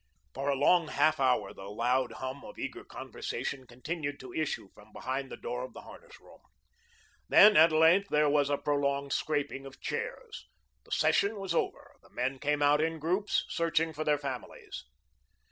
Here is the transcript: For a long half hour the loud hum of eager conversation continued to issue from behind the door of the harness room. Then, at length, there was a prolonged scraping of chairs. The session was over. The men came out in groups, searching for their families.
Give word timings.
For 0.33 0.49
a 0.49 0.55
long 0.55 0.87
half 0.87 1.19
hour 1.19 1.53
the 1.53 1.69
loud 1.69 2.13
hum 2.13 2.43
of 2.43 2.57
eager 2.57 2.83
conversation 2.83 3.67
continued 3.67 4.19
to 4.21 4.33
issue 4.33 4.69
from 4.73 4.91
behind 4.91 5.29
the 5.29 5.37
door 5.37 5.63
of 5.63 5.73
the 5.73 5.81
harness 5.81 6.19
room. 6.19 6.41
Then, 7.29 7.55
at 7.55 7.71
length, 7.71 8.09
there 8.09 8.27
was 8.27 8.49
a 8.49 8.57
prolonged 8.57 9.13
scraping 9.13 9.63
of 9.67 9.79
chairs. 9.79 10.47
The 10.85 10.91
session 10.91 11.37
was 11.39 11.53
over. 11.53 11.97
The 12.01 12.09
men 12.09 12.39
came 12.39 12.63
out 12.63 12.81
in 12.81 12.97
groups, 12.97 13.45
searching 13.49 13.93
for 13.93 14.03
their 14.03 14.17
families. 14.17 14.85